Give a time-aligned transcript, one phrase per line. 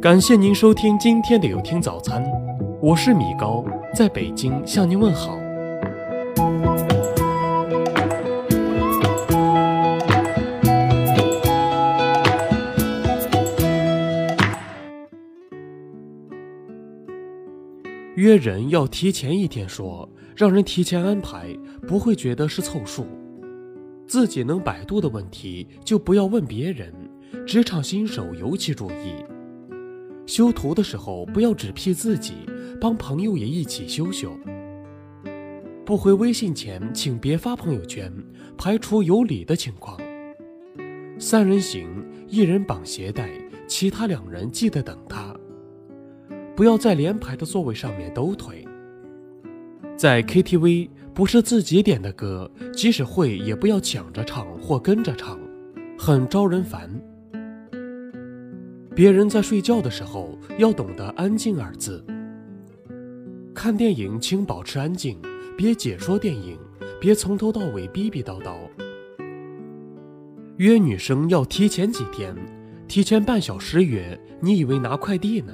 [0.00, 2.22] 感谢您收听今天的有听早餐，
[2.82, 5.38] 我是米高，在北京向您问好。
[18.16, 21.48] 约人要提前一天说，让人提前安排，
[21.88, 23.06] 不会觉得是凑数。
[24.06, 26.92] 自己能百度的问题就不要问别人，
[27.46, 29.35] 职场新手尤其注意。
[30.26, 32.34] 修图的时候不要只 P 自己，
[32.80, 34.36] 帮朋友也一起修修。
[35.84, 38.12] 不回微信前，请别发朋友圈，
[38.58, 39.96] 排除有理的情况。
[41.16, 41.88] 三人行，
[42.26, 43.30] 一人绑鞋带，
[43.68, 45.34] 其他两人记得等他。
[46.56, 48.66] 不要在连排的座位上面抖腿。
[49.96, 55.38] 在 KTV，不是自己点的歌，即使会也不要抢着唱或跟着唱，
[55.96, 56.90] 很招人烦。
[58.96, 62.02] 别人在睡觉的时候，要懂得“安静”二字。
[63.54, 65.20] 看电影请保持安静，
[65.54, 66.58] 别解说电影，
[66.98, 68.56] 别从头到尾逼逼叨叨。
[70.56, 72.34] 约女生要提前几天，
[72.88, 75.52] 提前半小时约，你以为拿快递呢？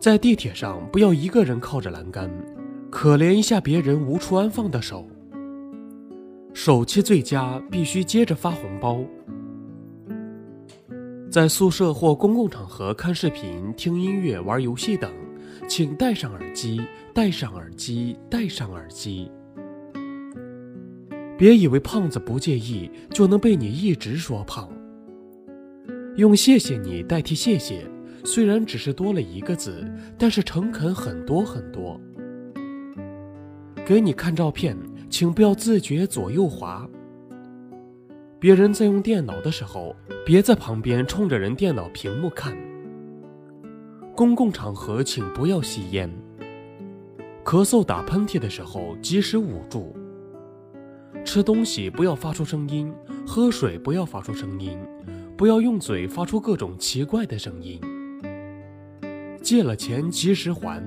[0.00, 2.28] 在地铁上不要一个人靠着栏杆，
[2.90, 5.06] 可怜一下别人无处安放的手。
[6.52, 9.00] 手气最佳必须接着发红包。
[11.30, 15.08] 在宿舍或公共场合看视频、听音乐、玩游戏等，
[15.68, 16.80] 请戴上耳机，
[17.14, 19.30] 戴上耳机，戴上耳机。
[21.38, 24.68] 别以为胖子不介意就能被你一直说胖。
[26.16, 27.88] 用谢谢你代替谢谢。
[28.24, 31.98] 虽然只是多了一个字，但是诚恳很多很多。
[33.86, 34.76] 给你看照片，
[35.08, 36.90] 请不要自觉左右滑。
[38.40, 42.56] 别人在用电脑的时候，别在旁边冲着人电脑屏幕看。
[44.16, 46.10] 公共场合请不要吸烟。
[47.44, 49.94] 咳嗽、打喷嚏的时候及时捂住。
[51.22, 52.90] 吃东西不要发出声音，
[53.26, 54.78] 喝水不要发出声音，
[55.36, 57.78] 不要用嘴发出各种奇怪的声音。
[59.42, 60.82] 借了钱及时还，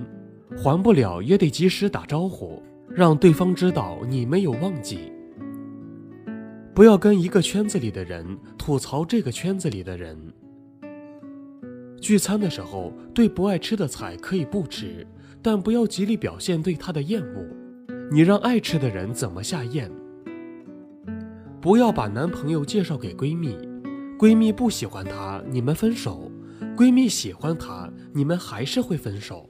[0.57, 5.12] 还不了也得及时打招呼，让对方知道你没有忘记。
[6.75, 8.25] 不要跟一个圈子里的人
[8.57, 10.17] 吐槽这个圈子里的人。
[12.01, 15.05] 聚餐的时候，对不爱吃的菜可以不吃，
[15.39, 17.47] 但不要极力表现对他的厌恶。
[18.11, 19.91] 你让爱吃的人怎么下咽？
[21.61, 23.55] 不要把男朋友介绍给闺蜜，
[24.17, 26.31] 闺蜜不喜欢他，你们分手。
[26.75, 29.47] 闺蜜喜欢他，你们还是会分手。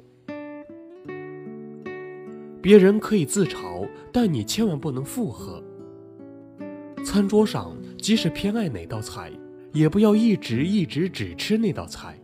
[2.61, 5.62] 别人可以自嘲，但你千万不能附和。
[7.03, 9.31] 餐桌上，即使偏爱哪道菜，
[9.71, 12.17] 也不要一直一直只吃那道菜。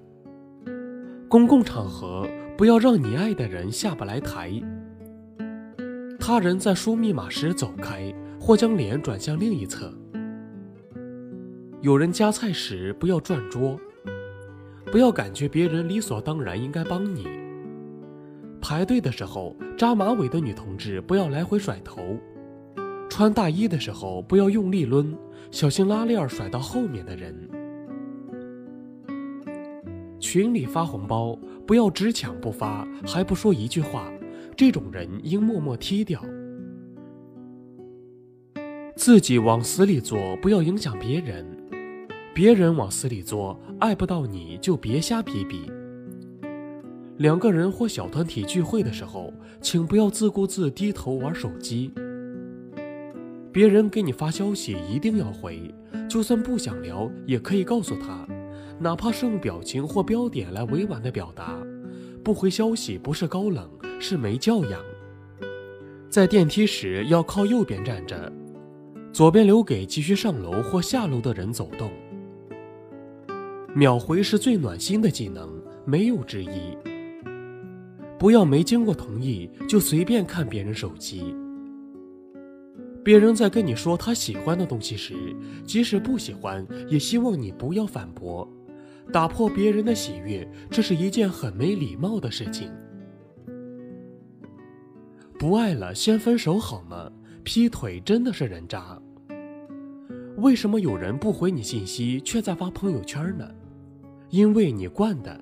[1.27, 4.51] 公共场合，不要让你爱的人下不来台。
[6.19, 9.93] 他人在输密码时走开，或将脸转向另一侧。
[11.81, 13.79] 有人夹菜时，不要转桌。
[14.91, 17.27] 不要感觉别人理所当然应该帮你。
[18.59, 22.01] 排队的时候，扎马尾的女同志不要来回甩头；
[23.19, 25.13] 穿大衣的时候不要用力抡，
[25.51, 27.35] 小心拉链甩到后面的人。
[30.21, 31.37] 群里发红包
[31.67, 34.09] 不要只抢不发，还不说一句话，
[34.55, 36.23] 这种人应默默踢掉。
[38.95, 41.45] 自己往死里做，不要影响别人。
[42.33, 45.69] 别人往死里做，爱不到你就别瞎逼逼。
[47.17, 51.91] 两个人或小团体聚会的时候，请不要自顾自低头玩手机。
[53.51, 55.73] 别人给你发消息一定要回，
[56.07, 58.27] 就算不想聊也可以告诉他，
[58.79, 61.57] 哪怕是用表情或标点来委婉的表达。
[62.23, 63.67] 不回消息不是高冷，
[63.99, 64.79] 是没教养。
[66.09, 68.31] 在电梯时要靠右边站着，
[69.11, 71.91] 左边留给急需上楼或下楼的人走动。
[73.73, 75.49] 秒回是最暖心的技能，
[75.85, 76.77] 没有之一。
[78.17, 81.35] 不要没经过同意就随便看别人手机。
[83.03, 85.13] 别人在跟你说他喜欢的东西时，
[85.65, 88.47] 即使不喜欢，也希望你不要反驳。
[89.11, 92.71] 打破别人的喜悦，这是一件很没礼貌的事情。
[95.39, 97.09] 不爱了，先分手好吗？
[97.43, 99.01] 劈腿真的是人渣。
[100.37, 103.49] 为什么有人不回你信息，却在发朋友圈呢？
[104.29, 105.41] 因为你惯的。